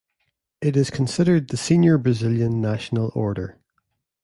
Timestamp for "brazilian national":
1.99-3.11